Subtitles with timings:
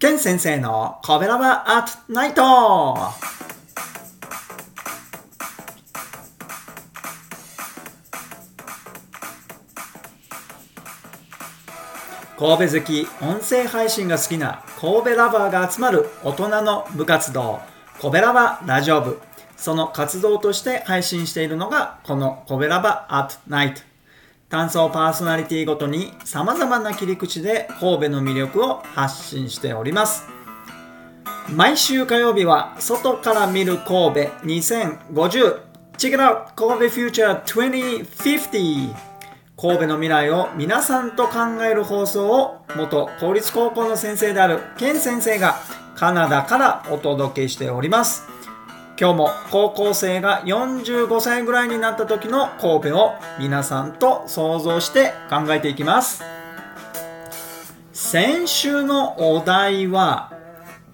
[0.00, 2.96] ケン先生のコベラバアットナイト。
[12.36, 17.60] 神戸好き音声配信が好きな神戸ラバーが集まる大人の部活動
[18.00, 19.20] コベラバラジオ部。
[19.56, 23.93] その活動として配信しているのがこのコベラバアットナイト。
[24.54, 30.28] 単層パーソナリティごとに様々な切り口で神戸の魅力を発信しております。
[31.52, 35.60] 毎週火曜日は外から見る神戸2050
[35.98, 36.54] Check it out!
[36.54, 38.94] 神戸フューチャー2050
[39.56, 45.56] 神戸の未来を皆さんと考える放送を元公立高校の先生であるケン先生が
[45.96, 48.33] カナダからお届けしております。
[48.96, 56.22] 今日も高校生が45歳ぐらいになった時の神戸を皆さんと想像して考えていきます。
[57.92, 60.32] 先週のお題は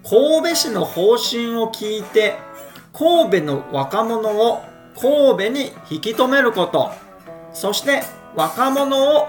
[0.03, 2.37] 神戸市の方針を聞いて
[2.91, 4.63] 神戸の若者を
[4.99, 6.89] 神戸に引き止めること。
[7.53, 8.01] そして
[8.35, 9.27] 若者を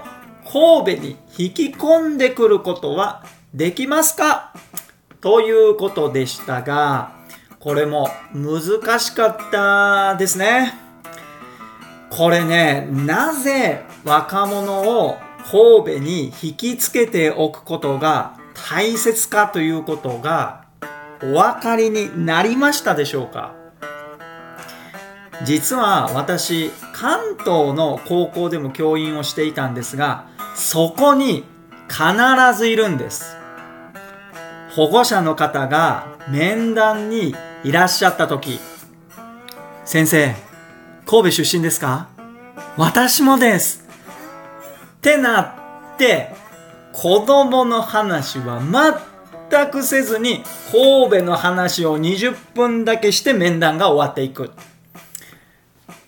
[0.51, 4.51] 神戸に引き込んでくることはできますか？
[5.21, 7.11] ということでしたが、
[7.63, 8.09] これも。
[8.33, 10.73] 難しかったですね。
[12.09, 15.17] これね、なぜ若者を
[15.49, 18.35] 神戸に引きつけておくことが
[18.67, 20.65] 大切かということが
[21.21, 23.53] お分かりになりましたでしょうか？
[25.45, 31.45] 実は私関東の高校でも教員をしていたんですがそこに
[31.87, 33.37] 必ずいるんです。
[34.75, 38.59] 保護者の方が面談にいらっしゃった時。
[39.85, 40.35] 先生
[41.05, 42.07] 神戸出身ですか？
[42.77, 43.87] 私もです。
[44.97, 46.33] ってなって
[46.91, 48.61] 子供の話は
[49.49, 54.51] 全くせずに神戸の話を20分だけして面談が終わっていく。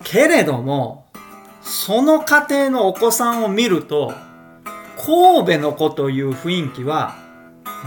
[0.04, 1.06] けれども
[1.62, 4.12] その家庭のお子さんを見ると
[4.96, 7.16] 神戸の子という雰囲気は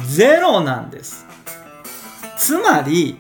[0.08, 1.26] ゼロなんです。
[2.38, 3.20] つまり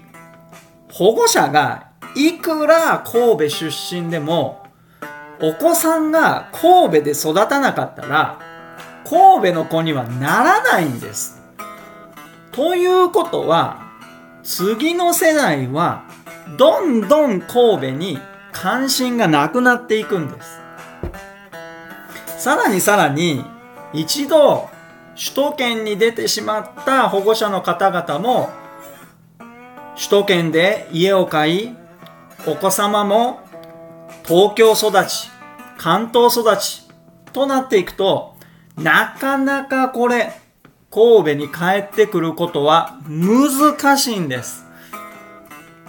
[0.91, 4.66] 保護者がいくら神戸出身でも
[5.41, 8.39] お子さんが神戸で育たなかったら
[9.05, 11.41] 神戸の子にはならないんです。
[12.51, 13.88] ということは
[14.44, 16.03] 次の世代は
[16.57, 18.19] どんどん神戸に
[18.51, 20.59] 関心がなくなっていくんです。
[22.38, 23.44] さらにさらに
[23.94, 24.69] 一度
[25.16, 28.50] 首都圏に出てしまった保護者の方々も
[29.99, 31.75] 首都圏で家を買い
[32.47, 33.41] お子様も
[34.25, 35.29] 東京育ち
[35.77, 36.87] 関東育ち
[37.33, 38.33] となっていくと
[38.77, 40.31] なかなかこれ
[40.89, 44.65] 神戸に帰ってくることは難しいんです。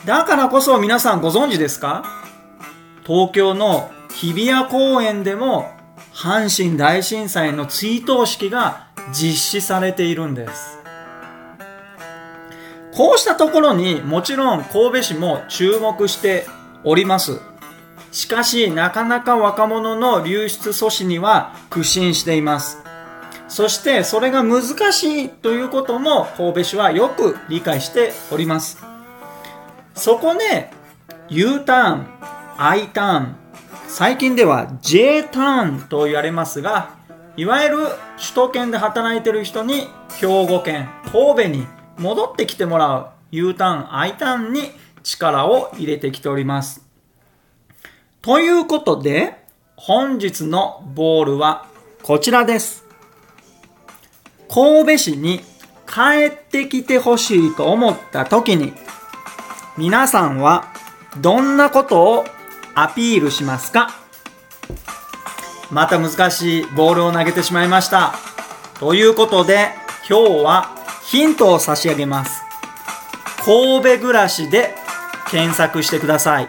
[0.04, 2.04] だからこそ皆さんご存知ですか？
[3.06, 5.70] 東京の日比谷公園でも
[6.12, 10.80] 阪神大震災の追悼式が実施されているんです。
[13.00, 16.44] こうしたところにもちろん神戸市も注目して
[16.84, 17.41] おります。
[18.12, 22.77] しかしなかなか若者の流出阻止には苦心しています。
[23.49, 24.62] そしてそれが難
[24.93, 28.84] しいということも神戸市はよく理解しております。
[29.94, 30.71] そこで
[31.31, 32.06] U ターン
[32.59, 33.37] I ターン
[33.88, 36.91] 最近では J ターンと言われますが
[37.38, 37.77] いわゆる
[38.19, 39.88] 首都圏で働いてる人に
[40.21, 44.72] 兵庫県神戸に戻ってきてもらう U ターン I ターンに
[45.03, 46.84] 力を入れてきております。
[48.22, 49.44] ということで
[49.77, 51.66] 本日のボールは
[52.03, 52.84] こちらです。
[54.53, 55.41] 神戸市に
[55.87, 58.72] 帰ってきてほしいと思った時に
[59.77, 60.72] 皆さんは
[61.21, 62.25] どんなことを
[62.75, 63.91] アピールしますか？
[65.70, 68.14] また難しいボールを投げてしまいました。
[68.79, 69.69] ということで、
[70.08, 70.76] 今日は
[71.11, 72.45] ヒントを差し上げます。
[73.45, 74.77] 神戸暮らしで
[75.29, 76.49] 検索してください。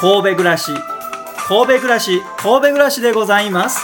[0.00, 0.72] 神戸暮らし、
[1.46, 3.80] 神戸暮らし、神戸暮らしでございます。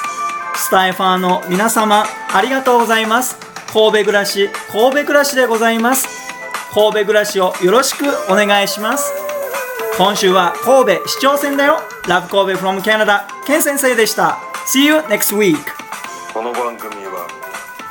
[0.55, 3.37] スタイファーの皆様、ありがとうございます。
[3.70, 6.08] 神戸暮らし、神戸暮らしでございます。
[6.73, 9.12] 神戸暮らしをよろしくお願いします。
[9.99, 15.56] 今週は神戸市長選だよ Love 神戸 from Canada ケン先生でした See you next week
[16.34, 17.45] この番組は